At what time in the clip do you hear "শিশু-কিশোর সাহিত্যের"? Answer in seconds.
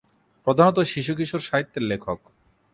0.83-1.83